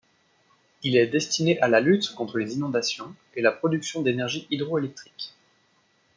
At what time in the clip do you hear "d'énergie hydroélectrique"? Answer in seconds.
4.01-5.35